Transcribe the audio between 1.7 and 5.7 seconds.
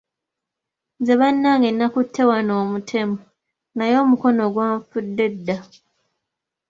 nakutte wano omutemu, naye omukono gwanfudde dda.